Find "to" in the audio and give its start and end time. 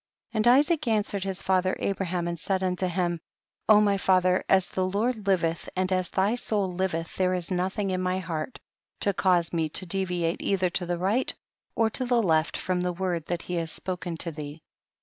9.01-9.13, 9.69-9.85, 10.71-10.87, 11.91-12.03, 14.17-14.31